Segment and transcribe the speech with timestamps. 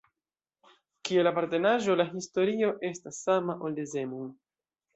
[1.09, 4.37] Kiel apartenaĵo, la historio estas sama, ol de Zemun.